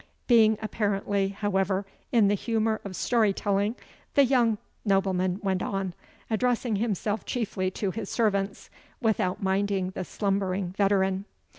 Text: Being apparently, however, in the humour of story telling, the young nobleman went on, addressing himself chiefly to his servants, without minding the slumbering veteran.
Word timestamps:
Being 0.25 0.57
apparently, 0.63 1.27
however, 1.27 1.85
in 2.11 2.27
the 2.27 2.33
humour 2.33 2.81
of 2.83 2.95
story 2.95 3.33
telling, 3.33 3.75
the 4.15 4.25
young 4.25 4.57
nobleman 4.83 5.39
went 5.43 5.61
on, 5.61 5.93
addressing 6.27 6.77
himself 6.77 7.23
chiefly 7.23 7.69
to 7.69 7.91
his 7.91 8.09
servants, 8.09 8.71
without 8.99 9.43
minding 9.43 9.91
the 9.91 10.03
slumbering 10.03 10.71
veteran. 10.75 11.25